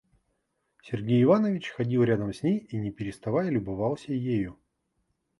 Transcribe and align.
Сергей 0.81 1.21
Иванович 1.21 1.69
ходил 1.69 2.01
рядом 2.03 2.33
с 2.33 2.41
ней 2.41 2.57
и 2.57 2.77
не 2.77 2.89
переставая 2.89 3.51
любовался 3.51 4.13
ею. 4.13 4.57